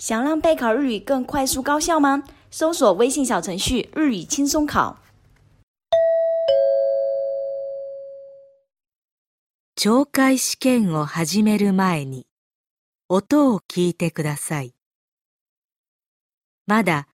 [0.00, 2.24] 想让备考日语更快速高效吗？
[2.50, 4.96] 搜索微信小程序“日语轻松考”。
[9.76, 12.26] 懲戒試験を始める前に
[13.10, 14.74] 音を聞いてください。
[16.66, 17.06] まだ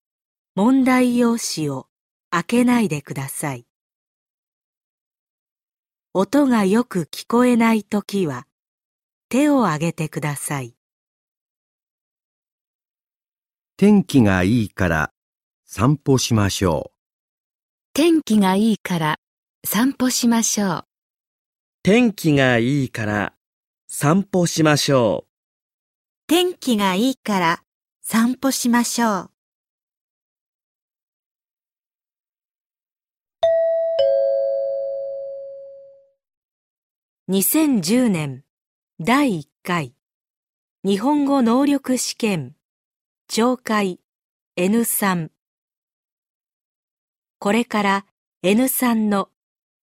[0.54, 1.88] 問題用紙を
[2.30, 3.66] 開けないでください。
[6.14, 8.46] 音がよく聞こえないときは
[9.28, 10.75] 手を挙げてください。
[13.78, 15.12] 天気がいいから
[15.66, 16.92] 散歩しましょ
[17.92, 19.18] 天気がいいから
[19.66, 20.84] 散歩しましょう。
[21.82, 23.34] 天気がいいから
[23.86, 25.30] 散歩しましょう。
[26.26, 27.62] 天気がいいから
[28.00, 29.30] 散歩しましょう。
[37.28, 38.42] 2010年
[39.00, 39.92] 第1回
[40.82, 42.55] 日本語能力試験
[43.28, 44.00] 懲戒
[44.56, 45.30] N3
[47.40, 48.06] これから
[48.44, 49.30] N3 の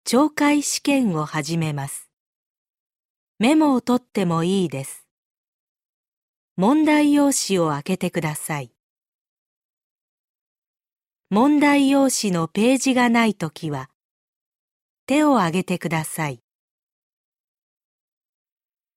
[0.07, 2.09] 懲戒試験を始めます。
[3.39, 5.05] メモを取ってもいいです。
[6.55, 8.71] 問題用紙を開けてください。
[11.29, 13.89] 問題用紙のページがないときは
[15.05, 16.41] 手を挙げてください。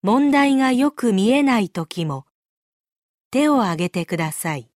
[0.01, 2.25] 問題がよく見えないときも
[3.29, 4.69] 手を挙げてください。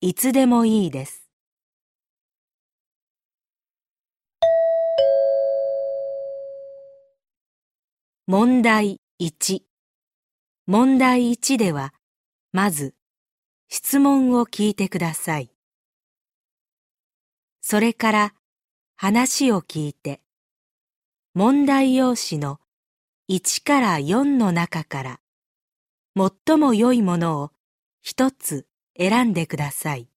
[0.00, 1.28] いつでもいいです。
[8.28, 9.62] 問題1
[10.68, 11.92] 問題1では、
[12.52, 12.94] まず、
[13.68, 15.50] 質問を聞いてください。
[17.60, 18.34] それから、
[18.94, 20.20] 話を聞いて、
[21.34, 22.60] 問題用紙の
[23.28, 25.20] 1から4の中から、
[26.16, 27.52] 最も良いものを
[28.02, 28.66] 一つ
[28.98, 30.08] 選んでください。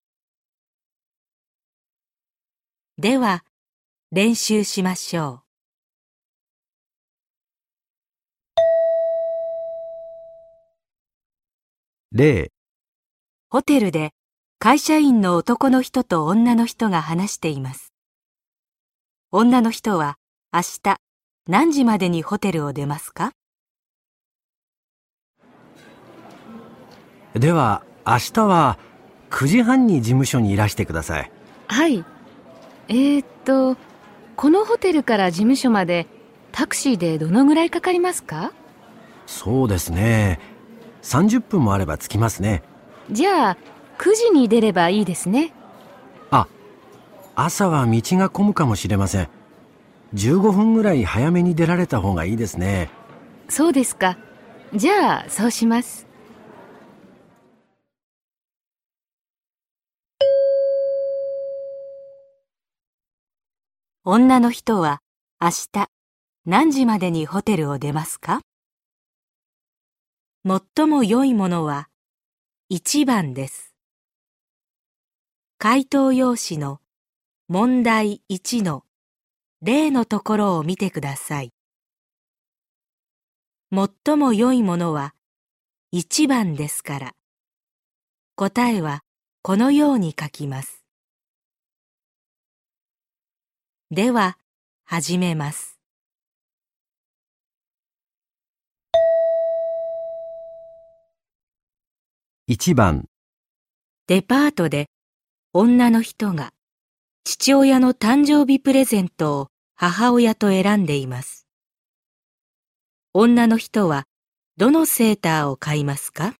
[2.97, 3.45] では、
[4.11, 5.33] 練習しましょう。
[12.13, 12.17] う。
[12.17, 12.51] 例、
[13.49, 14.13] ホテルで
[14.57, 17.93] 会社員の男の人と女の人が話しています。
[19.31, 20.17] 女の人は
[20.51, 20.97] 明日
[21.47, 23.31] 何時までにホテルを出ますか？
[27.33, 28.77] では明日は
[29.29, 31.31] 9時半に事務所にいらしてください。
[31.67, 32.05] はい。
[32.87, 33.77] えー、っと、
[34.35, 36.07] このホテルから事務所まで
[36.51, 38.51] タクシーでどのぐらいかかりますか？
[39.25, 40.39] そうですね。
[41.01, 42.61] 30分もあれば着きますね。
[43.11, 43.57] じゃあ、
[43.97, 45.53] 9時に出ればいいですね。
[46.31, 46.47] あ、
[47.35, 49.29] 朝は道が混むかもしれません。
[50.13, 52.89] 15分ぐらい早めに出られた方がいいですね。
[53.49, 54.17] そうですか。
[54.75, 56.07] じゃあ、そうします。
[64.05, 64.99] 女の人は
[65.39, 65.87] 明日
[66.45, 68.41] 何時までにホテルを出ますか？
[70.45, 71.87] 最も良いものは
[72.69, 73.73] 1番です。
[75.57, 76.81] 回答用紙の
[77.47, 78.83] 問題1の
[79.61, 81.53] 例のところを見てください。
[83.71, 85.13] 最も良いものは
[85.93, 87.11] 1番ですから、
[88.35, 88.99] 答えは
[89.41, 90.72] このように書きます。
[93.95, 94.39] では、
[94.85, 95.77] 始めます。
[102.49, 103.07] 1番、
[104.07, 104.87] デパートで
[105.53, 106.53] 女の人が
[107.23, 111.45] 父親の誕生日プレゼントを母親と選んでいます。
[113.13, 114.05] 女の人は
[114.57, 116.33] どのセーターを買いますか？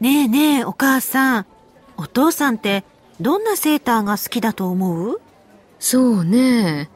[0.00, 1.46] ねえねえ、お母さん。
[1.96, 2.84] お父さんって
[3.20, 5.20] どんなセーターが好きだと思う？
[5.78, 6.90] そうね。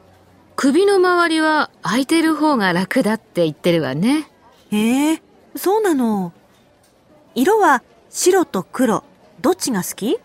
[0.55, 4.29] 首の周りは空いてる方が楽だって言ってるわね。
[4.71, 5.21] へえ、
[5.55, 6.33] そうなの。
[7.33, 9.03] 色は白と黒、
[9.41, 10.19] どっちが好き？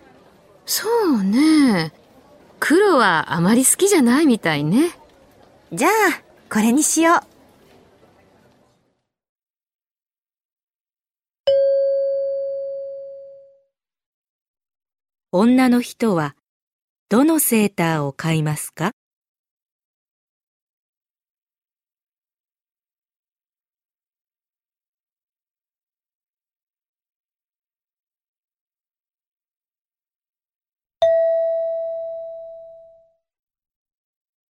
[0.65, 1.93] そうね。
[2.59, 4.91] 黒はあまり好きじゃないみたいね。
[5.71, 5.91] じゃあ、
[6.51, 7.21] これにしよう。
[15.33, 16.37] 女の人は
[17.09, 18.91] どのセーターを買いますか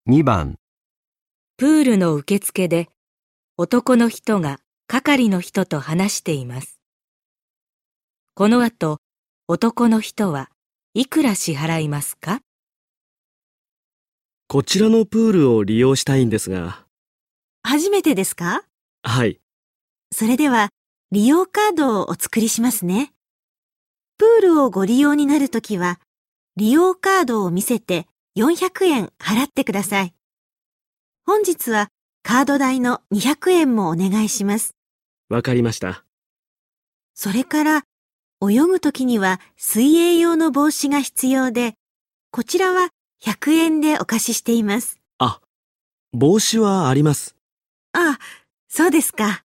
[0.08, 0.60] ？2番、
[1.58, 2.88] プールの受付で
[3.58, 6.80] 男の人が係の人と話しています。
[8.36, 9.00] この後、
[9.48, 10.52] 男の人は
[11.00, 12.42] いくら支払いますか？
[14.48, 16.88] こちらのプールを利用したいんですが。
[17.62, 18.64] 初めてですか？
[19.04, 19.40] はい。
[20.12, 20.70] それでは、
[21.12, 23.14] 利用カードをお作りしますね。
[24.18, 26.00] プールをご利用になるときは、
[26.56, 30.16] 利用カードを見せて400円払ってください。
[31.28, 31.90] 本日は
[32.24, 34.76] カード代の200円もお願いします。
[35.30, 36.04] わかりました。
[37.14, 37.84] それから、
[38.42, 41.74] 泳ぐときには水泳用の帽子が必要で、
[42.32, 42.90] こちらは
[43.24, 45.00] 100円でお貸ししています。
[45.18, 45.42] あ、
[46.14, 47.36] 帽子はあります。
[47.94, 48.20] ああ、
[48.68, 49.44] そうですか。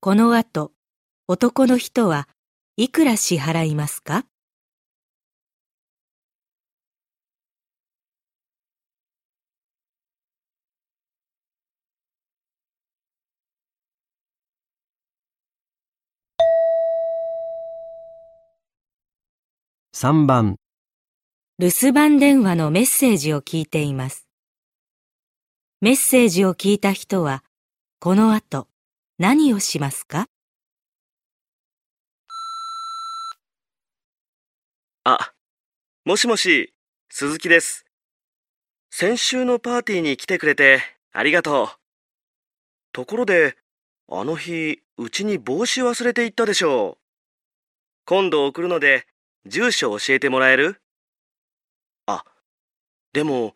[0.00, 0.72] この後、
[1.28, 2.28] 男の人は
[2.76, 4.24] いくら支払いますか？
[19.98, 20.56] 3番、
[21.58, 24.28] 留守番電話のメッセージを聞いています。
[25.80, 27.42] メッセージを聞いた人は、
[27.98, 28.68] この後、
[29.18, 30.26] 何をしますか？
[35.04, 35.32] あ、
[36.04, 36.74] もしもし、
[37.08, 37.86] 鈴木です。
[38.90, 40.82] 先週のパーティーに来てくれて
[41.14, 41.68] ありがとう。
[42.92, 43.56] ところで、
[44.10, 47.04] あの日、うちに帽子忘れて行ったでしょう。
[48.04, 49.06] 今度送るので、
[49.48, 50.80] 住所教えてもらえる？
[52.06, 52.24] あ、
[53.12, 53.54] でも、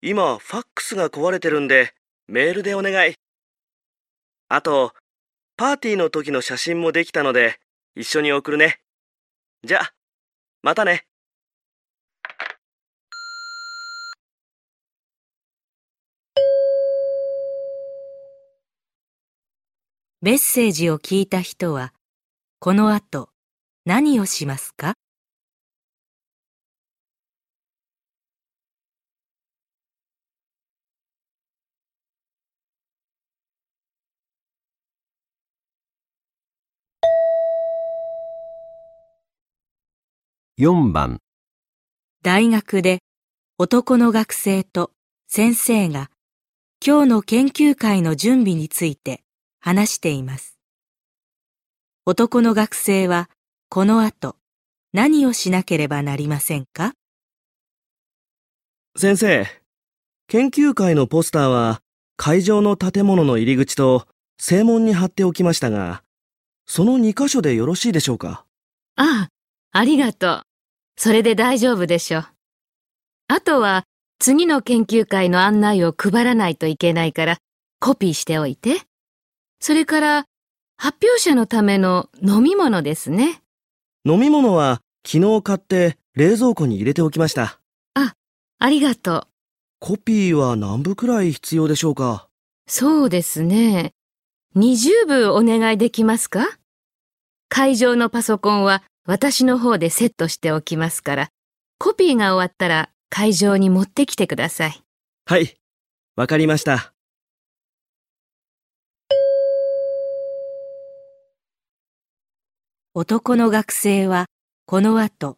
[0.00, 1.92] 今、ファックスが壊れてるんで、
[2.28, 3.14] メールでお願い。
[4.48, 4.94] あと、
[5.56, 7.58] パーティーの時の写真もできたので、
[7.96, 8.80] 一緒に送るね。
[9.64, 9.80] じゃ、
[10.62, 11.06] またね。
[20.20, 21.92] メッセージを聞いた人は、
[22.60, 23.30] この後、
[23.84, 24.94] 何をしますか？
[40.56, 41.18] 4番、
[42.22, 43.00] 大学で
[43.58, 44.92] 男の学生と
[45.26, 46.12] 先生が
[46.80, 49.24] 今日の研究会の準備について
[49.58, 50.56] 話しています。
[52.06, 53.28] 男の学生は
[53.68, 54.36] この後
[54.92, 56.92] 何をしなければなりませんか？
[58.96, 59.46] 先生、
[60.28, 61.80] 研究会のポスターは
[62.16, 64.06] 会場の建物の入り口と
[64.38, 66.04] 正門に貼っておきましたが、
[66.64, 68.44] その2箇所でよろしいでしょうか？
[68.94, 69.33] ああ、
[69.76, 70.42] ありがとう。
[70.96, 72.26] それで大丈夫でしょう。
[73.26, 73.84] あとは、
[74.20, 77.38] 次の研究会の案内を配らないといけないから、
[77.80, 78.82] コピーしておいて。
[79.58, 80.26] それから、
[80.76, 83.42] 発表者のための飲み物ですね。
[84.04, 87.58] 飲み物は昨日買って冷蔵庫に入れておきました。
[88.60, 89.26] ありがとう。
[89.80, 92.28] コピーは何部くらい必要でしょうか？
[92.66, 93.92] そうですね。
[94.56, 96.46] 20部お願いできますか？
[97.48, 101.28] 会場のパソコンは私の方でセットしておきますから、
[101.78, 104.82] コピーが終わったら会場に持ってきてください。
[105.26, 105.56] はい、
[106.16, 106.94] わかりました。
[112.94, 114.24] 男の学生は
[114.66, 115.36] この後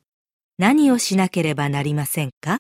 [0.59, 2.59] 何をしなければなりませんか？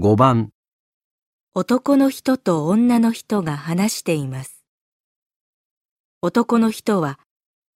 [0.00, 0.50] 5番、
[1.54, 4.62] 男の人と女の人が話しています。
[6.22, 7.18] 男の人は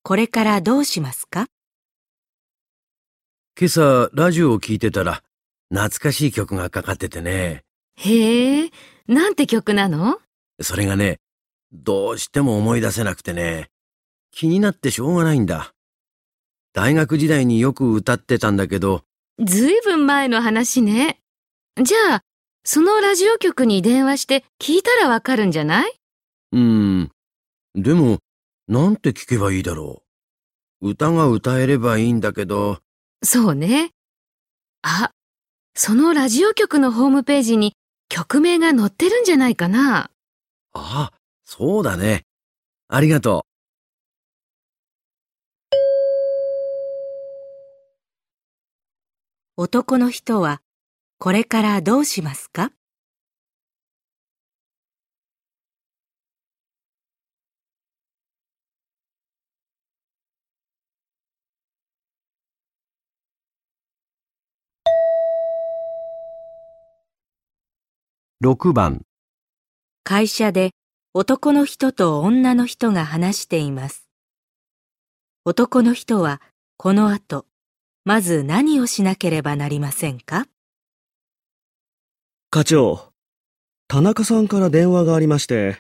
[0.05, 1.49] これからどうしますか？
[3.59, 5.25] 今朝ラジオを聞いてたら
[5.71, 7.65] 懐かしい曲がかかっててね。
[7.97, 8.71] へえ、
[9.09, 10.21] なんて曲なの？
[10.61, 11.19] それがね、
[11.73, 13.69] どうしても思い出せなくてね、
[14.31, 15.75] 気になってしょうがないんだ。
[16.73, 19.03] 大学時代によく歌ってたんだけど、
[19.45, 21.19] ずいぶん前の話ね。
[21.81, 22.21] じゃあ、
[22.65, 25.93] そのラジオ局に電話して聞いたらわかるんじゃない？
[26.53, 26.61] うー
[27.05, 27.11] ん。
[27.75, 28.19] でも、
[28.69, 30.03] なんて聞けばいいだろ
[30.83, 30.91] う。
[30.91, 32.81] 歌が歌えればいいんだけど、
[33.25, 33.93] そうね。
[34.83, 35.13] あ、
[35.75, 37.75] そのラジオ局のホームページに
[38.11, 40.11] 曲名が載ってるんじゃないかな。
[40.75, 41.13] あ、
[41.45, 42.25] そうだね。
[42.89, 43.53] ありがとう。
[49.57, 50.61] 男の人は
[51.25, 52.73] これからどうしますか
[68.43, 69.03] ？6番。
[70.03, 70.73] 会社で
[71.15, 74.09] 男の人と女の人が話しています。
[75.45, 76.43] 男の人は
[76.77, 77.47] この後、
[78.05, 80.49] まず何をしなければなりませんか？
[82.55, 83.09] 課長、
[83.89, 85.79] 田中さんから電話がありまして、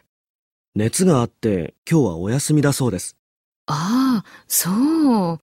[0.74, 3.18] 熱があって今日はお休みだそうです。
[3.66, 5.38] ああ、そう。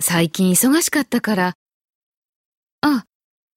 [0.00, 1.54] 最近忙しかったから。
[2.82, 3.04] あ、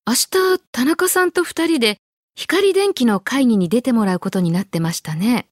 [0.08, 1.98] 明日田中さんと二人で
[2.36, 5.46] 光電気の会議に出てもらうことになってましたね。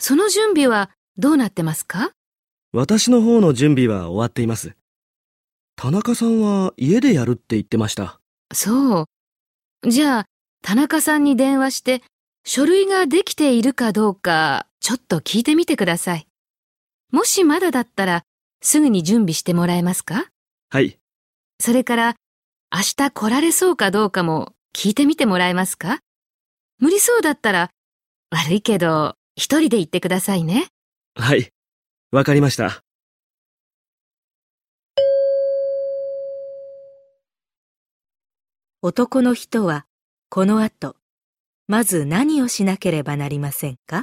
[0.00, 2.10] その準備はどうなってますか？
[2.72, 4.74] 私の方の準備は終わっています。
[5.76, 8.18] 田中さんは家でやるって言ってました。
[8.52, 9.04] そう。
[9.86, 10.26] じゃあ、
[10.62, 12.02] 田中さんに電話して、
[12.44, 16.26] 書類ができているかどうか、ちょっと聞いてみてください。
[17.12, 18.22] もしまだだったら、
[18.62, 20.26] すぐに準備してもらえますか？
[20.70, 20.98] はい、
[21.60, 22.14] それから、
[22.74, 26.00] 明日来られそうかどうかも聞いてみてもらえますか？
[26.78, 27.70] 無理そうだったら、
[28.30, 30.68] 悪いけど、一人で行ってくださいね。
[31.14, 31.50] はい、
[32.10, 32.83] わかりました。
[38.86, 39.86] 男の人は
[40.28, 40.96] この後、
[41.68, 44.02] まず何をしなければなりませんか？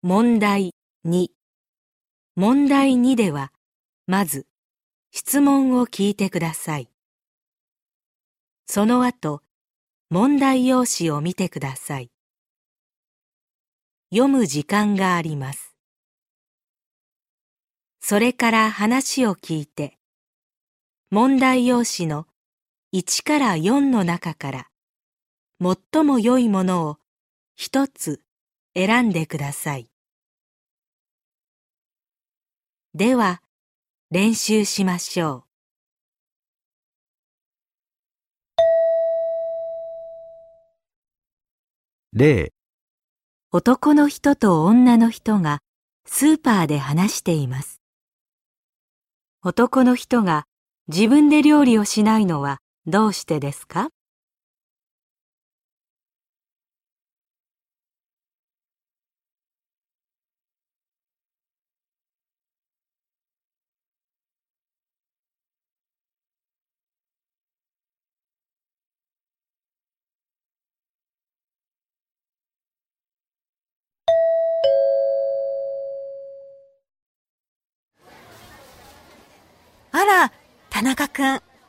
[0.00, 0.72] 問題
[1.04, 1.26] 2
[2.36, 3.52] 問題2では、
[4.06, 4.46] まず、
[5.12, 6.88] 質問を聞いてください。
[8.70, 9.42] その後、
[10.10, 12.10] 問題用紙を見てください。
[14.10, 15.74] 読む時間があります。
[18.00, 19.96] それから話を聞いて、
[21.10, 22.26] 問題用紙の
[22.92, 24.68] 1から4の中から、
[25.62, 26.98] 最も良いものを
[27.56, 28.20] 一つ
[28.76, 29.90] 選んでください。
[32.94, 33.40] では、
[34.10, 35.47] 練習しましょう。
[42.14, 42.54] 例、
[43.52, 45.58] 男の人と女の人が
[46.06, 47.82] スーパーで話しています。
[49.44, 50.44] 男の人が
[50.88, 53.90] 自分で料理をしないのはどうしてですか？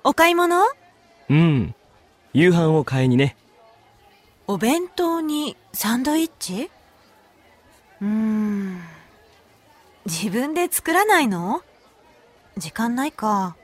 [0.10, 0.64] お買い物？
[1.30, 1.76] うん、
[2.34, 3.38] 夕飯を買いにね。
[4.48, 6.72] お弁当にサンドイッチ？
[8.02, 8.82] うーん。
[10.08, 11.62] 自分で作らないの？
[12.58, 13.56] 時間ないか。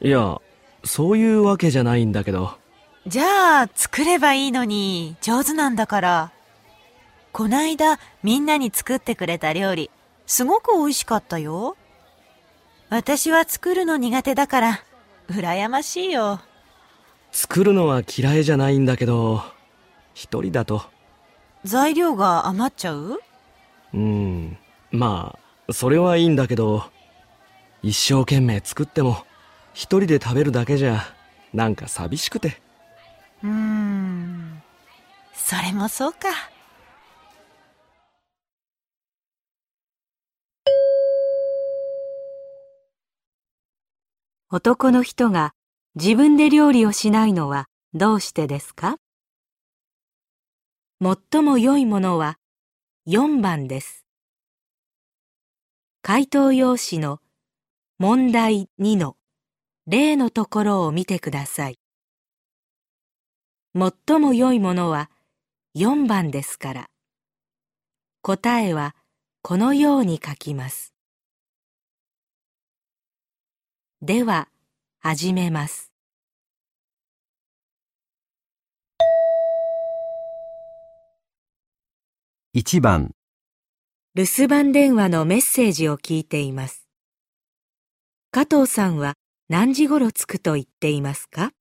[0.00, 0.40] いや、
[0.82, 2.58] そういうわけじゃないんだけど。
[3.06, 6.32] じゃあ、作ればいいのに、上手なんだから。
[7.30, 9.88] こないだ、みんなに作ってくれた料理、
[10.26, 11.76] すごく美味しかったよ。
[12.90, 14.84] 私は作るの苦手だから、
[15.32, 16.40] 羨ましいよ。
[17.30, 19.42] 作るのは嫌いじゃないんだけど、
[20.14, 20.82] 一人だと。
[21.64, 23.20] 材料が余っちゃう？
[23.94, 24.58] うん、
[24.90, 26.84] まあ、それはいいんだけど、
[27.82, 29.24] 一生懸命作っても、
[29.72, 31.02] 一人で食べるだけじゃ、
[31.54, 32.60] なんか寂しくて。
[33.42, 34.62] うーん。
[35.32, 36.28] それもそうか。
[44.54, 45.54] 男の人が
[45.94, 48.98] 自分で料理をしないのはどうしてですか？
[51.02, 52.36] 最も良いものは
[53.08, 54.04] 4番です。
[56.02, 57.20] 回答用紙の
[57.98, 59.16] 問題2の
[59.86, 61.78] 例のところを見てください。
[63.74, 65.10] 最も良いものは
[65.78, 66.90] 4番ですから、
[68.20, 68.94] 答えは
[69.40, 70.91] このように書きます。
[74.04, 74.48] では、
[74.98, 75.92] 始めます。
[82.52, 83.14] 1番、
[84.16, 86.88] 留守番電話のメッセージを聞いています。
[88.32, 89.14] 加藤さんは
[89.48, 91.52] 何時頃着くと言っていますか？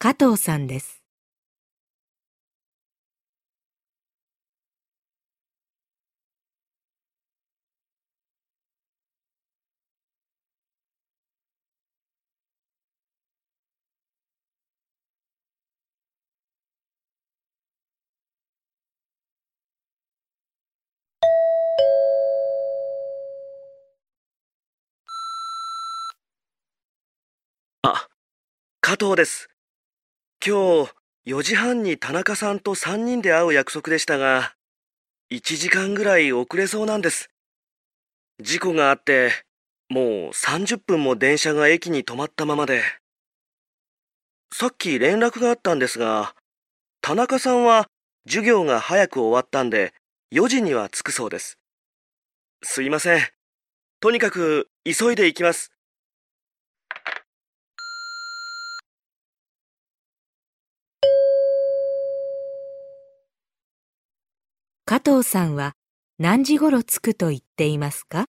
[0.00, 0.97] 加藤さんです。
[27.82, 28.08] あ、
[28.80, 29.48] 加藤です。
[30.44, 30.92] 今日、
[31.26, 34.54] 4時半に田中さんと3人で会う約束でしたが、
[35.30, 37.30] 1時間ぐらい遅れそうなんです。
[38.42, 39.30] 事故があって、
[39.88, 42.82] もう30分も電車が駅に止まったままで。
[44.52, 46.34] さっき連絡があったんですが、
[47.00, 47.88] 田中さんは
[48.26, 49.94] 授業が早く終わったんで、
[50.32, 51.60] 4時には着くそうです。
[52.64, 53.22] すいません。
[54.00, 55.70] とにかく急いで行きます。
[64.90, 65.74] 加藤さんは
[66.18, 68.24] 何時頃着くと言っていますか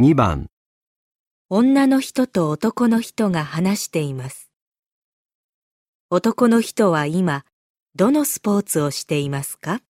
[0.00, 0.46] ？2番、
[1.50, 4.50] 女の人と男の人が話しています。
[6.08, 7.44] 男の人は今、
[7.94, 9.82] どのスポーツをしていますか？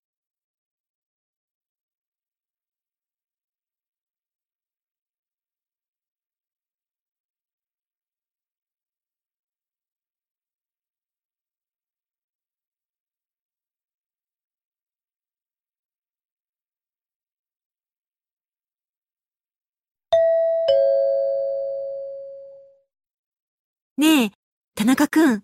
[23.99, 24.31] ねえ、
[24.75, 25.43] 田中くん、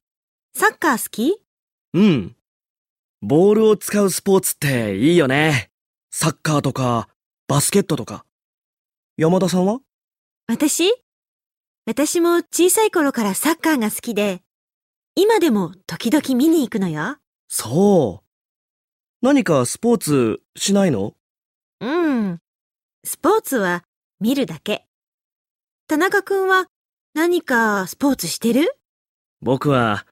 [0.54, 1.42] サッカー好き？
[1.94, 2.36] うん。
[3.22, 5.70] ボールを使うスポーツっていいよね。
[6.10, 7.08] サッカーとか、
[7.48, 8.26] バスケットとか。
[9.16, 9.80] 山田さんは？
[10.48, 10.92] 私？
[11.86, 14.42] 私も小さい頃からサッカーが好きで、
[15.14, 17.16] 今でも時々見に行くのよ。
[17.48, 18.26] そう。
[19.22, 21.14] 何かスポーツしないの？
[21.80, 22.38] うん。
[23.02, 23.82] スポーツは
[24.20, 24.84] 見るだけ。
[25.86, 26.66] 田中くんは
[27.14, 28.74] 何かスポーツしてる？
[29.42, 30.06] 僕は、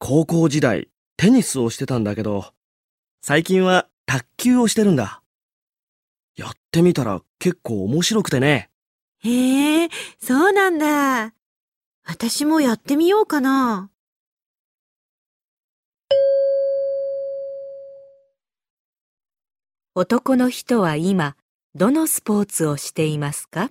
[0.00, 2.52] 高校時代、テニスをしてたんだけど、
[3.22, 5.22] 最近は卓球をしてるんだ。
[6.34, 8.68] やってみたら結構面白くてね。
[9.18, 9.88] へえ、
[10.20, 11.34] そうなんだ。
[12.04, 13.90] 私もやってみようかな。
[19.94, 21.36] 男の人は今、
[21.76, 23.70] どのスポーツをしていますか？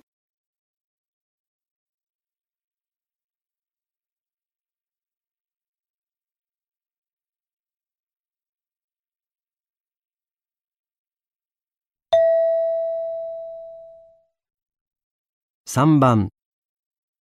[15.72, 16.30] 3番、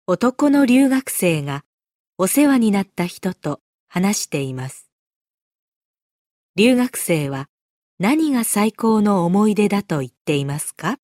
[0.06, 1.64] 男の留学生が
[2.16, 4.88] お世話になった人と話しています。
[6.54, 7.48] 留学生は
[7.98, 10.98] 何が最高の思い出だと言っていますか？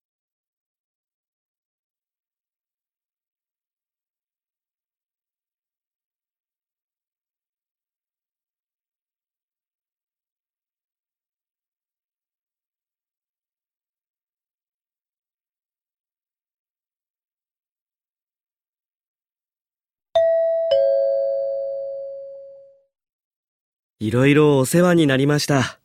[24.02, 25.78] いろいろお世話になりました。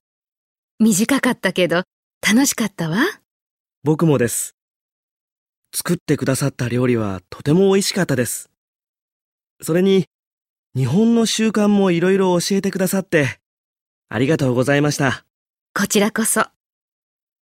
[0.79, 1.83] 短かったけど、
[2.27, 2.97] 楽しかったわ。
[3.83, 4.55] 僕もです。
[5.71, 8.49] 作ってくださった料理はとても美味しかったです。
[9.61, 10.07] それに、
[10.75, 13.39] 日本の習慣もいろいろ教えてくださって、
[14.09, 15.23] ありがとうございました。
[15.75, 16.43] こちらこそ。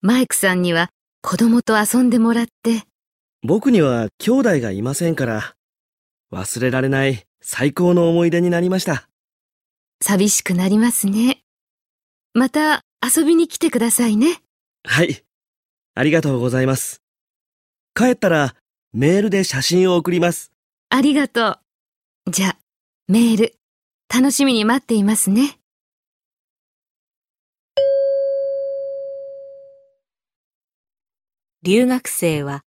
[0.01, 0.89] マイクさんには
[1.21, 2.83] 子供と遊んでもらって、
[3.43, 5.55] 僕には兄弟がいませんから、
[6.33, 9.07] 忘れられない最高の思い出になりました。
[10.01, 11.41] 寂しくなりますね。
[12.33, 14.41] また遊びに来てくださいね。
[14.83, 15.23] はい。
[15.95, 17.01] ありがとうございます。
[17.93, 18.55] 帰ったら
[18.93, 20.51] メールで写真を送ります。
[20.89, 21.59] ありがと
[22.27, 22.31] う。
[22.31, 22.57] じゃあ、
[23.07, 23.55] メール、
[24.13, 25.59] 楽しみに待っていますね。
[31.63, 32.61] 留学生は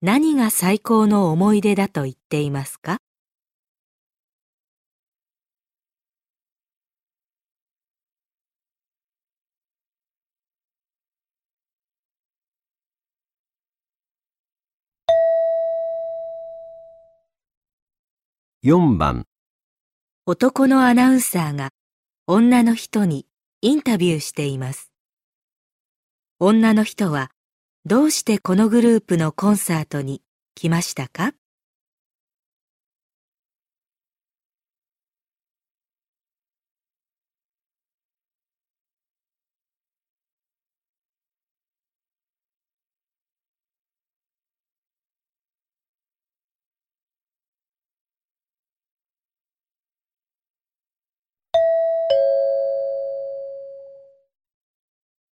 [0.00, 2.98] 何が最高の思い出だと言っていますか？
[18.64, 19.24] 4番、
[20.26, 21.70] 男のアナウンサーが
[22.26, 23.24] 女の人に
[23.60, 24.90] インタビューしています。
[26.40, 27.30] 女の人は
[27.84, 30.22] どうしてこのグループのコンサートに
[30.56, 31.34] 来ましたか？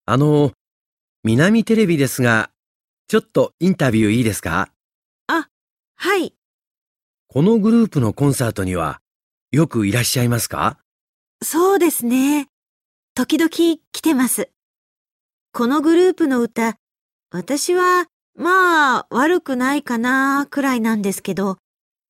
[0.08, 0.52] あの、
[1.24, 2.50] 南テレビですが、
[3.08, 4.70] ちょっとインタビューいいですか？
[5.98, 6.32] はい。
[7.26, 9.00] このグループのコンサートには、
[9.50, 10.78] よくいらっしゃいますか？
[11.42, 12.46] そうですね。
[13.14, 14.50] 時々来てます。
[15.52, 16.76] このグループの歌、
[17.32, 18.06] 私は、
[18.38, 21.56] まあ、悪くないかな、くらいなんですけど、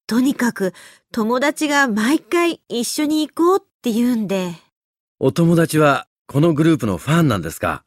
[0.07, 0.75] とにかく
[1.13, 4.53] 友達が毎回一緒に行こうって言うんで、
[5.19, 7.85] お友達はこのグループのファンなんですか？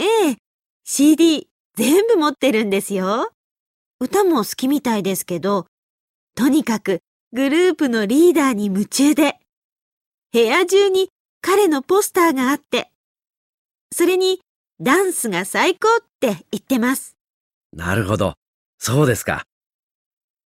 [0.00, 0.36] ええ、
[0.84, 3.30] CD 全部持ってるんですよ。
[4.00, 5.66] 歌も好きみたいですけど、
[6.36, 7.00] とにかく
[7.32, 9.40] グループのリーダーに夢中で、
[10.32, 11.08] 部屋中に
[11.40, 12.90] 彼のポスターがあって、
[13.92, 14.40] それに
[14.80, 17.16] ダンスが最高って言ってます。
[17.72, 18.34] なるほど。
[18.78, 19.44] そうですか。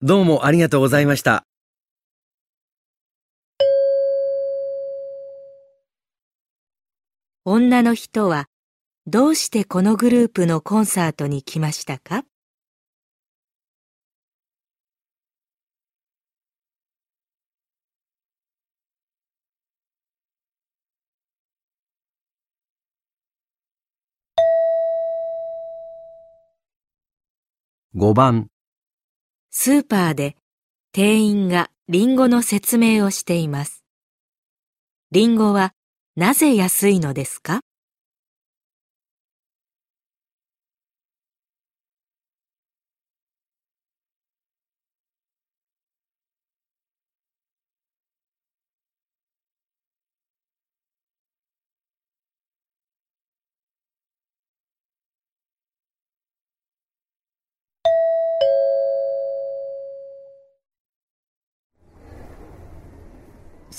[0.01, 1.43] どうもありがとうございました。
[7.43, 8.45] 女の人は
[9.07, 12.23] どうしてこのグループのコンサートに来ましたか
[27.95, 28.49] ？5番、
[29.49, 30.37] スーパーで
[30.91, 33.83] 店員がリンゴの説明をしています。
[35.11, 35.73] リンゴは
[36.15, 37.61] なぜ安いのですか？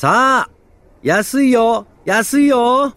[0.03, 0.51] さあ、
[1.05, 2.97] 安いよ、安いよ。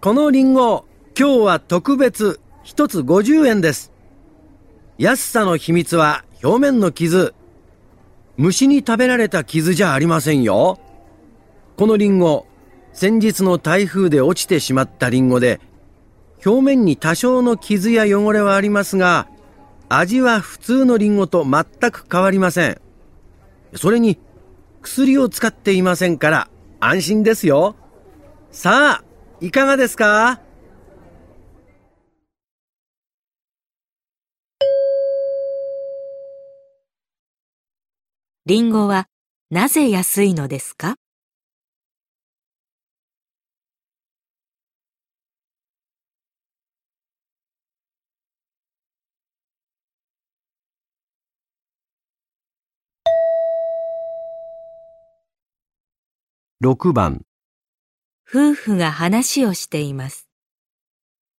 [0.00, 0.84] このリンゴ、
[1.16, 3.92] 今日は特別、一つ50円です。
[4.98, 7.32] 安さの秘密は表面の傷。
[8.36, 10.80] 虫に食べられた傷じゃありませんよ。
[11.76, 12.44] このリンゴ、
[12.92, 15.60] 先日の台風で落ちてしまったリンゴで、
[16.44, 19.28] 表面に多少の傷や汚れはありますが、
[19.88, 22.80] 味は普通のリンゴと全く変わりません。
[23.76, 24.18] それに、
[24.82, 27.76] 薬を使っていませんから安心ですよ。
[28.50, 29.04] さあ、
[29.40, 30.40] いかがですか？
[38.46, 39.06] リンゴは
[39.50, 40.96] なぜ安いのですか？
[56.62, 57.22] 6番、
[58.28, 60.28] 夫婦が話をしています。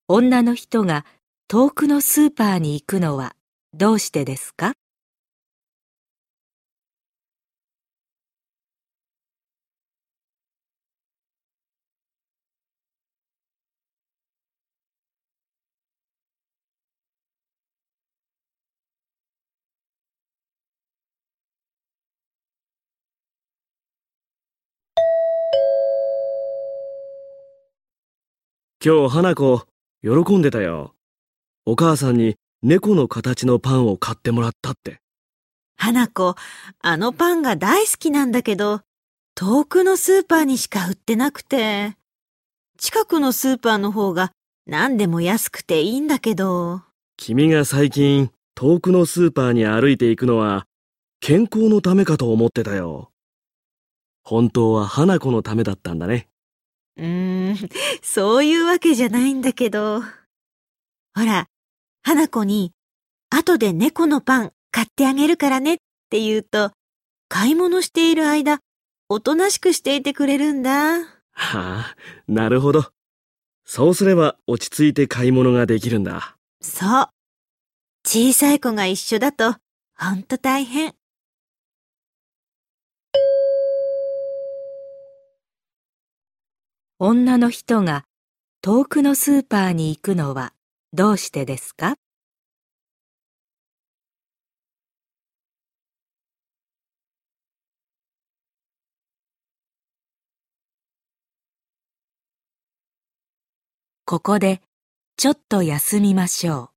[0.08, 1.04] 女の人が
[1.46, 3.36] 遠くのスーパーに行くのは
[3.74, 4.72] どうしてですか？
[28.82, 29.66] 今日花子、
[30.02, 30.94] 喜んでたよ。
[31.66, 35.02] お母さんに猫の形のパンを買ってもらったって。
[35.76, 36.34] 花子、
[36.80, 38.80] あのパンが大好きなんだけど、
[39.34, 41.94] 遠くのスーパーにしか売ってなくて、
[42.78, 44.32] 近くのスーパーの方が
[44.66, 46.80] 何でも安くていいんだけど、
[47.18, 50.66] 君が最近遠くのスーパーに歩いていくのは
[51.20, 53.10] 健康のためかと思ってたよ。
[54.22, 56.29] 本当は花子のためだったんだね。
[57.00, 57.56] うーん、
[58.02, 60.02] そういうわけじゃないんだけど。
[60.02, 60.06] ほ
[61.24, 61.48] ら、
[62.02, 62.72] 花子に、
[63.30, 65.78] 後で猫のパン買ってあげるからねっ
[66.10, 66.72] て言うと、
[67.28, 68.60] 買い物している間、
[69.08, 70.98] おとなしくしていてくれるんだ。
[71.00, 71.96] はあ、
[72.28, 72.92] なるほど。
[73.64, 76.36] そうすれば落ち着いて買い物ができるんだ。
[76.60, 77.08] そう。
[78.04, 79.56] 小さい子が一緒だと、
[79.96, 80.94] ほんと大変。
[87.02, 88.04] 女の人が
[88.60, 90.52] 遠くのスーパーに行くのは
[90.92, 91.96] どうしてですか？
[104.04, 104.60] ここで
[105.16, 106.69] ちょっと休みましょう。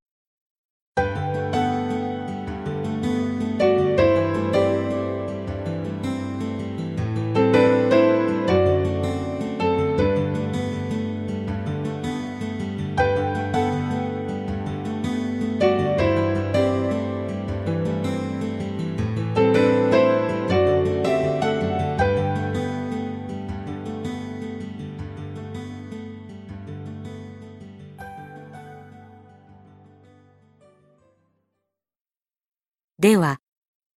[33.03, 33.41] では、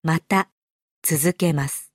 [0.03, 0.51] また
[1.01, 1.93] 続けます。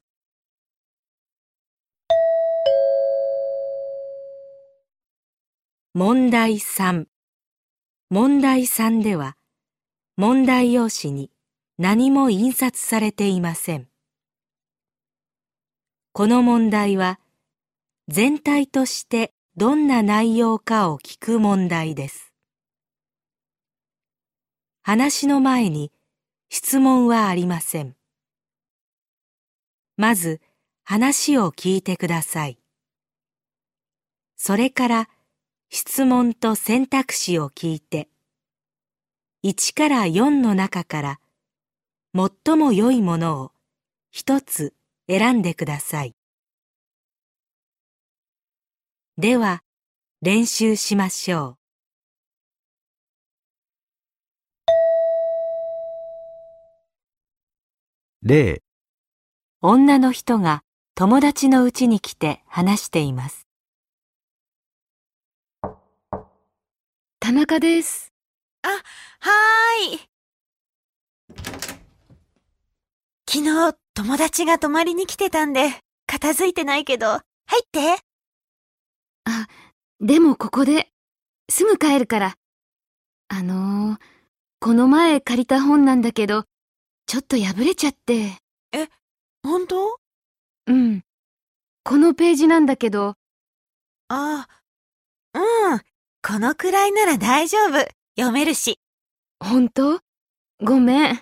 [5.93, 7.07] 問題3
[8.09, 9.35] 問題3では、
[10.15, 11.31] 問題用紙に
[11.77, 13.89] 何も印刷されていません。
[16.13, 17.19] この問題は、
[18.07, 22.31] 全体としてどんな内容かを聞く問題です。
[24.81, 25.91] 話の前に
[26.53, 27.95] 質問はありません。
[29.95, 30.41] まず
[30.83, 32.57] 話を聞いてください。
[34.35, 35.09] それから
[35.69, 38.09] 質問と選択肢を聞いて、
[39.45, 41.19] 1から4の中から
[42.13, 43.51] 最も良いものを
[44.11, 44.73] 一つ
[45.07, 46.15] 選んでください。
[49.17, 49.63] では、
[50.21, 51.60] 練習しましょう。
[58.23, 58.61] 例、
[59.63, 60.61] 女の人が
[60.93, 63.47] 友達の家に来て話しています。
[67.19, 68.13] 田中です。
[68.61, 69.99] はーい。
[73.27, 77.21] 昨日、友達が泊まりに来てたんで、片付いてないけど、入っ
[77.71, 78.03] て。
[79.25, 79.47] あ、
[79.99, 80.89] でもここで、
[81.49, 82.35] すぐ帰るから。
[83.29, 83.99] あのー、
[84.59, 86.45] この前借りた本なんだけど、
[87.11, 88.37] ちょっと破れちゃって。
[89.43, 89.99] 本当？
[90.67, 91.03] うん。
[91.83, 93.15] このページなんだけど、
[94.07, 94.49] ああ、
[95.33, 95.81] うん。
[96.25, 97.79] このくらいなら大丈夫。
[98.15, 98.79] 読めるし。
[99.41, 99.99] 本当？
[100.63, 101.19] ごめん。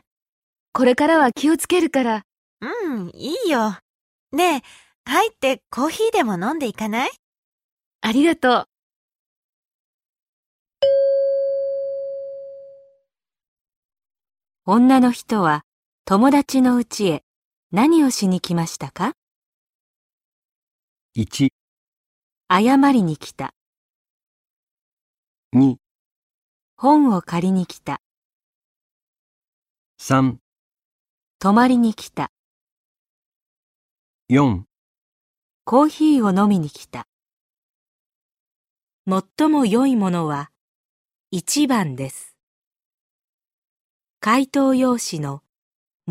[0.73, 2.23] これからは気をつけるから。
[2.61, 3.75] うん、いいよ。
[4.31, 4.61] ねえ、
[5.05, 7.09] 入ってコーヒーでも飲んでいかない？
[8.01, 8.65] ありがとう。
[14.67, 15.63] 女の人は
[16.09, 17.23] 友達の家へ
[17.71, 19.13] 何をしに来ましたか
[21.15, 21.49] ？1、
[22.49, 23.53] 謝りに来た。
[25.55, 25.75] 2、
[26.77, 28.01] 本を借りに来た。
[30.01, 30.37] 3、
[31.37, 32.31] 泊まりに来た。
[34.31, 34.63] 4、
[35.63, 37.05] コーヒーを飲みに来た。
[39.07, 40.49] 最も良いものは
[41.35, 42.35] 1番です。
[44.19, 45.43] 回答用紙の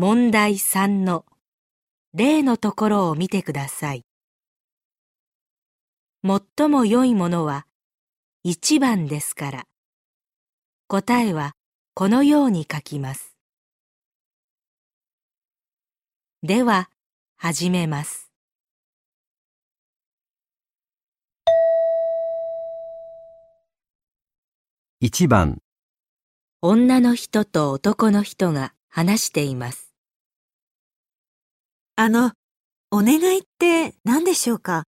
[0.01, 1.25] 問題3の
[2.13, 4.05] 例のところを見てください。
[6.23, 7.67] 最も良いものは
[8.45, 9.67] 1番ですから、
[10.87, 11.51] 答えは
[11.95, 13.35] このように書きます。
[16.43, 16.89] では、
[17.35, 18.31] 始めます。
[25.01, 25.61] 1番、
[26.61, 29.88] 女の人と男の人が話しています。
[32.01, 32.31] あの、
[32.91, 34.85] お願いって何でしょうか？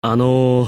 [0.00, 0.66] あの、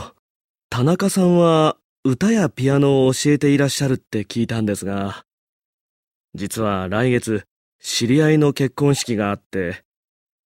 [0.70, 5.24] 田中さんは歌やピアノを教えていらっしゃるって聞いたんですが、
[6.36, 7.42] 実は来月
[7.80, 9.82] 知り合いの結婚式があって、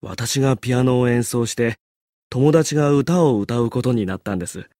[0.01, 1.77] 私がピアノを演奏して
[2.31, 4.71] 友達が歌を歌うことになったんです。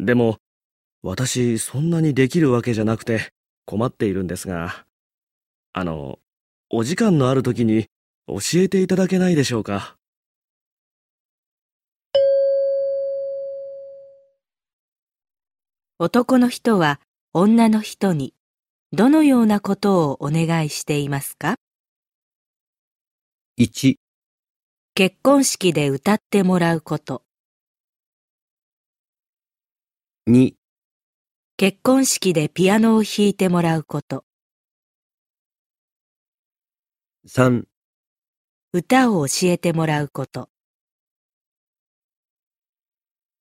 [0.00, 0.38] でも、
[1.04, 3.30] 私そんなにできるわけじゃなくて
[3.64, 4.86] 困っているんですが、
[5.72, 6.18] あの、
[6.68, 7.86] お時間のある時に
[8.28, 9.96] 教えていただけないでしょうか？
[15.98, 17.00] 男の人は
[17.32, 18.34] 女の人に
[18.92, 21.56] どのようなことをお願いしていますか
[23.58, 23.96] ？1、
[24.94, 27.22] 結婚式で歌ってもらうこと、
[30.28, 30.54] 2、
[31.56, 34.24] 結婚式でピアノを弾いてもらうこと、
[37.26, 37.64] 3、
[38.72, 40.50] 歌を教えてもらうこと、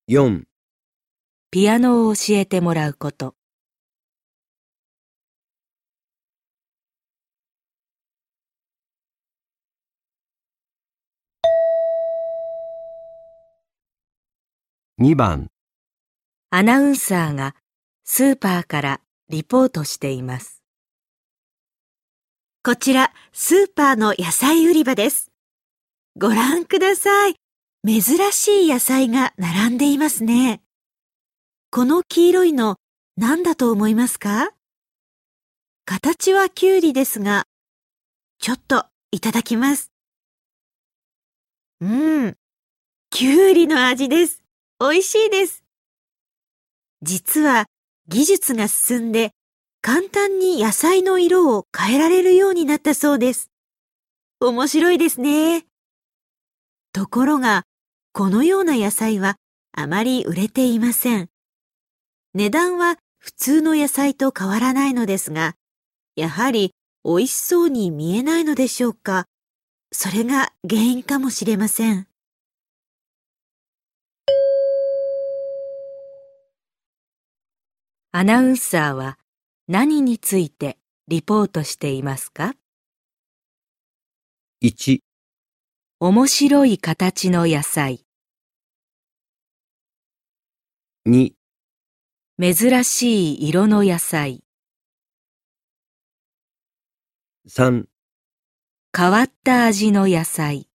[0.07, 0.43] 4、
[1.51, 3.35] ピアノを教えてもらうこと。
[14.99, 15.49] 2番、
[16.51, 17.55] アナウンサーが
[18.05, 20.64] スーパーからリポートしています。
[22.65, 25.29] こちら、スーパーの野菜売り場です。
[26.19, 27.35] ご覧ください。
[27.85, 28.01] 珍
[28.31, 30.61] しい野菜が並んでいますね。
[31.69, 32.77] この黄色いの
[33.17, 34.49] 何だと思いますか？
[35.85, 37.45] 形はキュウリですが、
[38.39, 39.91] ちょっといただきます。
[41.81, 42.35] うん、
[43.11, 44.41] キュウリの味です。
[44.79, 45.63] 美味しいです。
[47.03, 47.67] 実は
[48.07, 49.33] 技術が進んで
[49.85, 53.51] 簡単に野菜の色を変えられるようになったそうです。
[54.39, 55.67] 面白いですね。
[56.91, 57.65] ところが、
[58.11, 59.35] このような野菜は
[59.77, 61.29] あまり売れていません。
[62.33, 65.53] 値段は普通の野菜と変わらないのですが、
[66.15, 66.71] やはり
[67.03, 69.27] 美味しそうに見えないのでしょうか。
[69.91, 72.07] それが原因かもしれません。
[78.11, 79.19] アナウンサーは
[79.67, 82.53] 何についてリポートしていますか
[84.61, 84.99] ？1、
[85.99, 88.05] 面白い形の野菜、
[91.07, 91.33] 2、
[92.39, 94.43] 珍しい色の野菜、
[97.47, 97.85] 3、
[98.95, 100.69] 変わった味の野菜、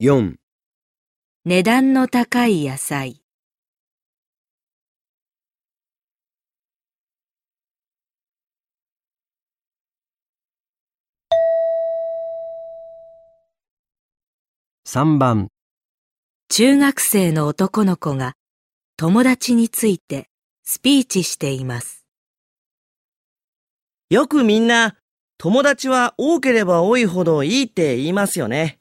[0.00, 0.34] 4、
[1.44, 3.23] 値段の高い野菜、
[14.96, 15.48] 3番、
[16.48, 18.34] 中学生の男の子が
[18.96, 20.28] 友達について
[20.62, 22.06] スピーチしています。
[24.08, 24.94] よくみんな、
[25.36, 28.78] 友達は多ければ多いほどいいって言いますよね。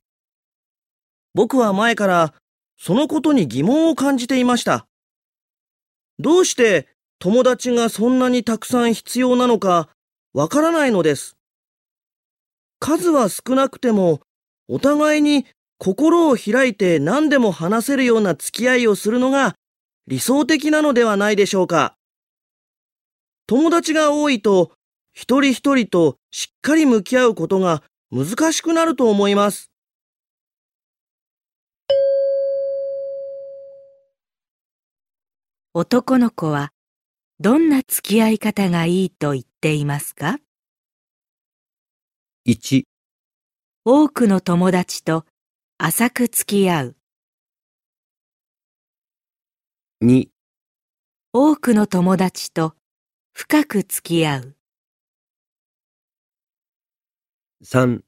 [1.34, 2.36] 僕は前から
[2.78, 4.86] そのことに疑問を感じていました。
[6.19, 9.89] どうして友達がそんなにたくさん必要なのか
[10.32, 11.38] わからないのです。
[12.78, 14.21] 数は少なくても
[14.67, 15.47] お互いに
[15.84, 19.56] 心を開いて何でも話せるような付き合いをするのが
[20.08, 21.98] 理想的なのではないでしょうか。
[23.48, 24.72] 友達が多いと
[25.12, 29.72] 一人一人としっかり向き合うことが難しくなると思います。
[35.74, 36.72] 男の子は
[37.41, 40.38] どんな付き合い方がいいと言っていますか
[42.48, 42.84] ？1、
[43.84, 45.26] 多くの友達と
[45.86, 46.96] 浅く付き合う。
[50.02, 50.30] 2、
[51.34, 52.76] 多くの友達と
[53.34, 54.56] 深く付き合う。
[57.65, 58.02] 3、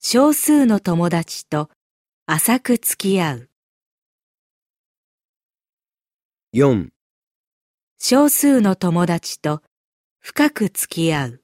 [0.00, 1.70] 少数の友達と
[2.26, 3.50] 浅く付き合う。
[6.54, 6.88] 4、
[8.00, 9.62] 少数の友達と
[10.18, 11.43] 深く付き合う。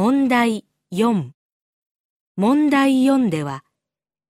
[0.00, 1.30] 問題4
[2.36, 3.64] 問題4では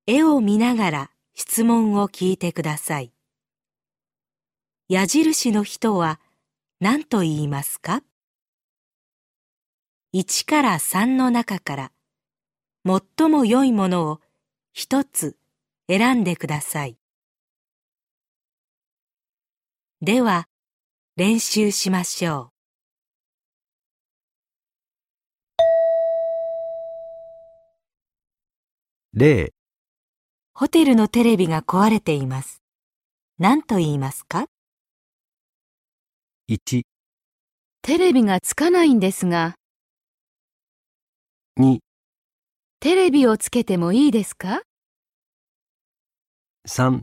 [0.06, 3.12] 絵を見ながら質問を聞いてください。
[4.88, 6.20] 矢印の人は
[6.80, 8.02] 何と言いますか
[10.14, 11.92] ？1から3の中から
[12.86, 14.22] 最も良いものを
[14.72, 15.36] 一つ
[15.86, 16.96] 選んでください。
[20.00, 20.48] では
[21.16, 22.57] 練習しましょ0、
[29.26, 29.54] う。
[30.54, 32.62] ホテルのテレビが壊れています。
[33.38, 34.46] 何と言いますか
[36.50, 36.82] ？1、
[37.82, 39.54] テレビがつかないんですが、
[41.60, 41.78] 2、
[42.80, 44.62] テレビをつけてもいいですか
[46.66, 47.02] ？3、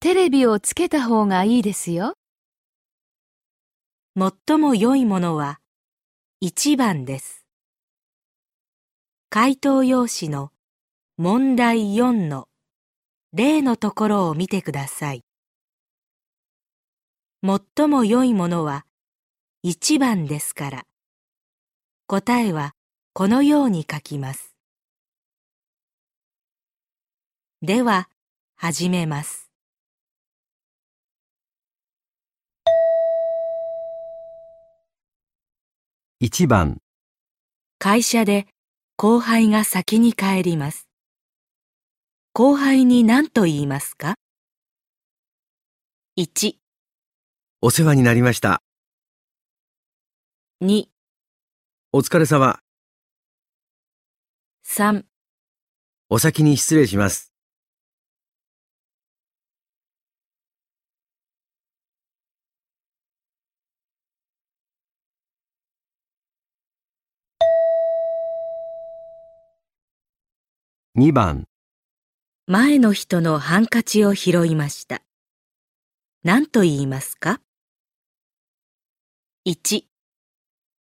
[0.00, 2.14] テレビをつけた方がいいですよ。
[4.16, 5.58] 最も良いものは
[6.42, 7.44] 1番です。
[9.30, 10.50] 回答用紙の
[11.16, 12.48] 問題4の
[13.32, 15.24] 例のところを見てください。
[17.40, 18.84] 最も良いものは
[19.64, 20.82] 1番ですから、
[22.08, 22.74] 答えは
[23.12, 24.56] このように書きます。
[27.62, 28.08] では、
[28.56, 29.52] 始めます。
[36.20, 36.78] 1番、
[37.78, 38.48] 会社で
[38.96, 40.88] 後輩が先に帰ります。
[42.36, 44.16] 後輩に何と言いますか
[46.18, 46.54] ?1、
[47.62, 48.60] お世話になりました。
[50.60, 50.86] 2、
[51.92, 52.58] お疲れ様。
[54.66, 55.04] 3、
[56.08, 57.32] お先に失礼します。
[70.96, 71.46] 2番、
[72.46, 75.00] 前の人のハンカチを拾いました。
[76.24, 77.40] 何と言いますか
[79.48, 79.84] ?1、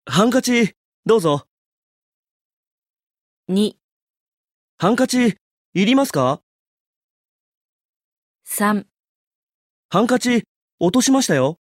[0.08, 0.74] ハンカチ、
[1.06, 1.46] どうぞ。
[3.48, 3.74] 2、
[4.80, 5.38] ハンカチ、
[5.76, 6.42] いりますか
[8.48, 8.86] ？3、
[9.92, 10.46] ハンカチ、
[10.80, 11.60] 落としましたよ。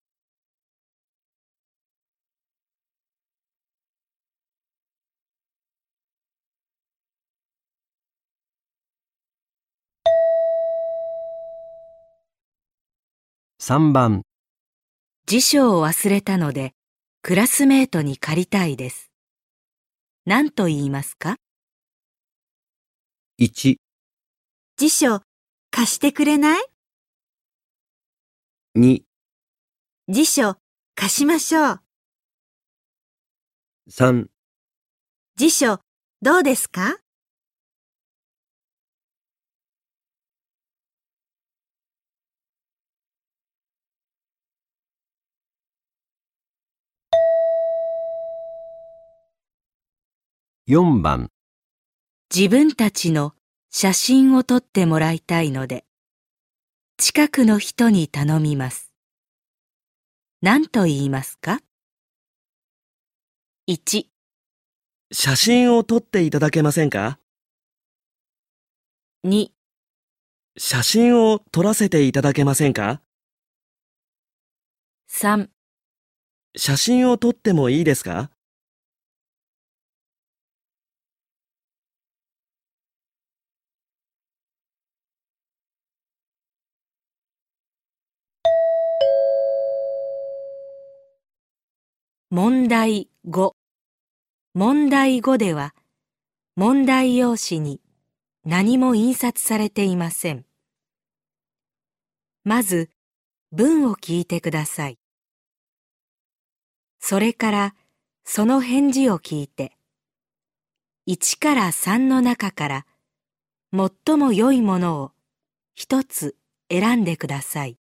[13.71, 14.23] 3番、
[15.27, 16.73] 辞書を忘れたので、
[17.21, 19.13] クラスメートに借りたいです。
[20.25, 21.37] 何と言いますか
[23.39, 23.77] ？1、
[24.75, 25.21] 辞書
[25.69, 26.65] 貸してくれない
[28.75, 29.03] ？2、
[30.09, 30.57] 辞書
[30.95, 31.81] 貸しましょう。
[33.89, 34.25] 3、
[35.37, 35.79] 辞書
[36.21, 36.97] どうですか？
[50.67, 51.31] 4番、
[52.33, 53.33] 自分たちの
[53.71, 55.85] 写真を撮ってもらいたいので、
[56.97, 58.91] 近くの人に頼みます。
[60.43, 61.61] 何と言いますか
[63.67, 64.05] ?1、
[65.11, 67.17] 写真を撮っていただけませんか
[69.25, 69.49] ？2、
[70.57, 73.01] 写真を撮らせていただけませんか
[75.09, 75.49] ？3、
[76.55, 78.29] 写真を撮ってもいいですか？
[92.33, 93.55] 問題5。
[94.53, 95.75] 問題5では、
[96.55, 97.81] 問題用紙に
[98.45, 100.45] 何も印刷されていません。
[102.45, 102.89] まず、
[103.51, 104.97] 文を聞いてください。
[107.01, 107.75] それから、
[108.23, 109.73] その返事を聞いて、
[111.07, 112.85] 1から3の中から、
[113.73, 115.11] 最も良いものを
[115.75, 116.37] 一つ
[116.69, 117.77] 選んでください。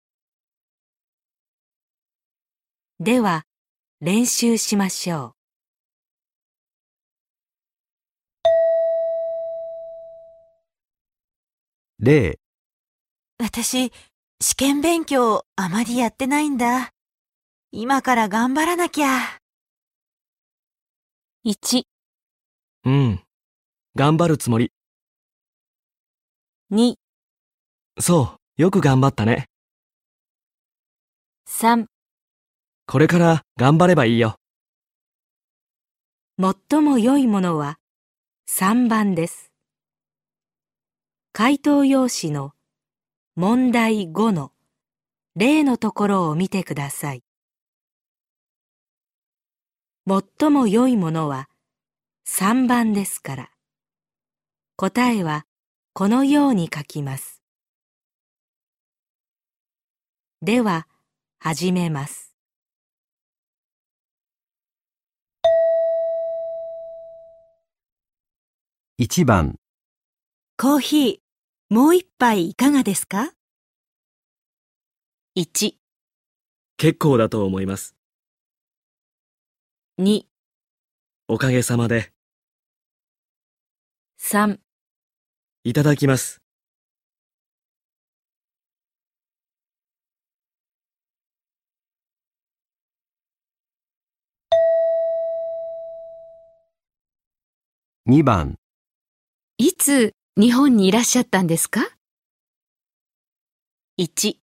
[2.99, 3.45] では、
[4.03, 5.35] 練習しましょ
[11.99, 12.33] 0、
[13.37, 13.91] 私、
[14.41, 16.89] 試験勉強あまりやってないんだ。
[17.71, 19.19] 今から頑張らなきゃ。
[21.45, 21.49] う。
[21.49, 21.83] 1、
[22.85, 23.21] うん。
[23.95, 24.71] 頑張るつもり。
[26.71, 26.95] 2、
[27.99, 29.45] そう、よく頑張ったね。
[31.45, 31.90] 3、
[32.85, 34.35] これから頑張ればいいよ。
[36.39, 37.77] 最も良いものは
[38.49, 39.51] 3番です。
[41.33, 42.51] 回答用紙の
[43.35, 44.51] 問題5の
[45.35, 47.23] 例のところを見てください。
[50.07, 51.47] 最も良いものは
[52.27, 53.51] 3番ですから、
[54.75, 55.45] 答えは
[55.93, 57.41] このように書きます。
[60.41, 60.87] では、
[61.39, 62.30] 始めます。
[69.03, 69.55] 1番、
[70.57, 73.31] コーヒー、もう一杯いかがですか
[75.35, 75.73] ？1、
[76.77, 77.95] 結構だと思います。
[79.97, 80.25] 2、
[81.27, 82.13] おかげさまで。
[84.19, 84.59] 3、
[85.63, 86.43] いただきます。
[98.05, 98.60] 2番、
[99.63, 101.81] いつ日本にいらっしゃったんですか
[103.99, 104.37] ？1、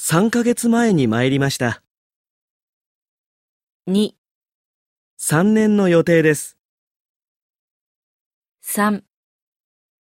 [0.00, 1.82] 3ヶ月前に参りました。
[3.90, 4.12] 2、
[5.20, 6.56] 3年の予定です。
[8.64, 9.02] 3、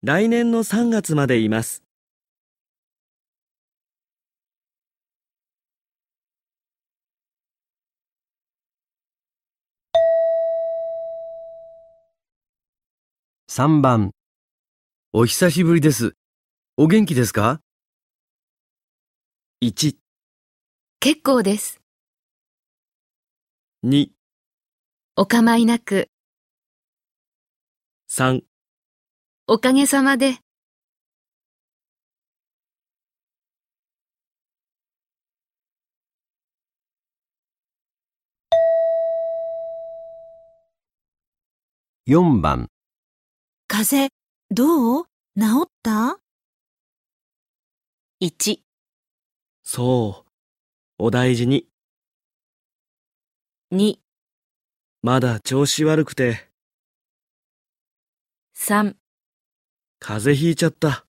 [0.02, 1.84] 来年の3月までいます。
[13.52, 14.12] 3番、
[15.12, 16.14] お久しぶりです。
[16.76, 17.60] お元気ですか
[19.60, 19.96] ？1、
[21.00, 21.80] 結構です。
[23.82, 24.10] 2、
[25.16, 26.10] お構いなく、
[28.08, 28.42] 3
[29.48, 30.36] おかげさまで。
[42.06, 42.70] 4番、
[43.82, 44.14] 風邪、
[44.50, 45.04] どう？
[45.38, 46.20] 治った
[48.20, 48.58] ？1、
[49.62, 50.30] そう。
[50.98, 51.66] お大事に。
[53.72, 53.96] 2、
[55.00, 56.50] まだ調子悪くて。
[58.54, 58.96] 3
[59.98, 61.06] 風邪ひいちゃった。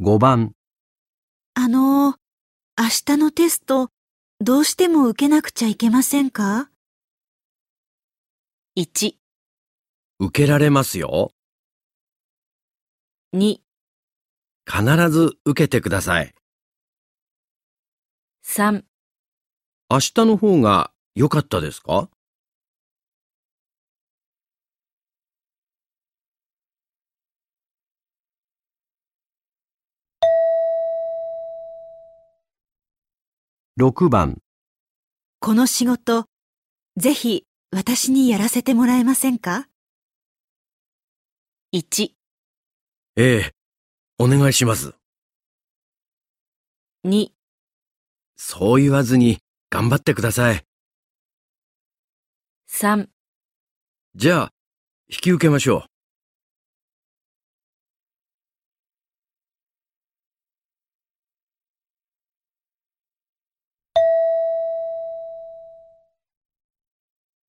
[0.00, 0.54] 5番、
[1.56, 2.16] あの、
[2.76, 3.90] 明日のテスト、
[4.40, 6.68] どうしても受けなくちゃいけませんか
[8.76, 9.14] ？1、
[10.18, 11.30] 受けられますよ。
[13.32, 13.60] 2、
[14.66, 16.34] 必ず受けてください。
[18.44, 18.82] 3、
[19.90, 22.08] 明日の方が良かったですか？
[33.76, 34.40] 6番、
[35.40, 36.26] この仕事、
[36.96, 39.66] ぜひ私にやらせてもらえませんか
[41.72, 42.10] ？1、
[43.16, 43.52] ええ、
[44.16, 44.94] お願いします。
[47.04, 47.30] 2、
[48.36, 49.38] そう言わずに
[49.70, 50.64] 頑張ってください。
[52.70, 53.08] 3
[54.14, 54.52] じゃあ、
[55.08, 55.93] 引き受けましょう。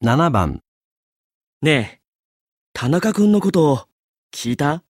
[0.06, 0.62] 7番、
[1.64, 2.02] ねえ、
[2.74, 3.88] 田中くんのこと
[4.32, 4.84] 聞いた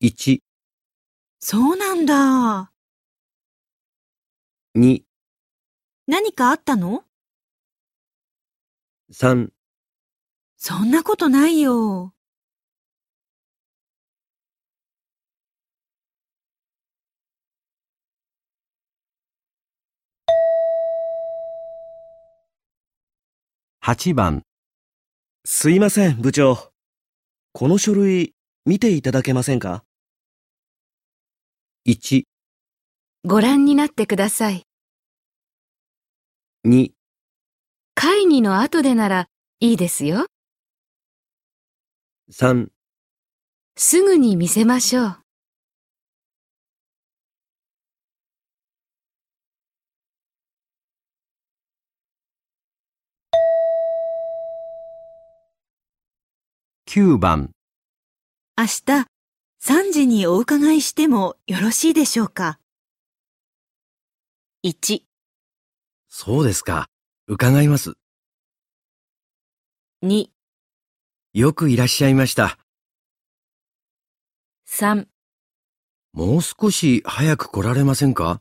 [0.00, 0.38] ？1、
[1.40, 2.70] そうなんだ。
[4.76, 5.02] 2、
[6.06, 7.02] 何かあったの
[9.10, 9.48] ？3、
[10.56, 12.14] そんなことないよ。
[23.80, 24.42] 8番、
[25.44, 26.72] すいません、部長。
[27.52, 28.34] この書類
[28.66, 29.84] 見ていただけませんか
[31.86, 32.24] ？1、
[33.24, 34.64] ご覧になってください。
[36.66, 36.90] 2、
[37.94, 39.28] 会議の後でなら
[39.60, 40.26] いいですよ。
[42.30, 42.68] 3、
[43.76, 45.17] すぐに見せましょう。
[56.90, 57.50] 9番、
[58.56, 58.82] 明日、
[59.62, 62.58] 3時にお伺いしてもよろしいでしょうか
[64.64, 65.02] ？1、
[66.08, 66.88] そうですか。
[67.26, 67.92] 伺います。
[70.02, 70.28] 2、
[71.34, 72.58] よくいらっしゃいました。
[74.66, 75.08] 3
[76.14, 78.40] もう少し早く来られませんか？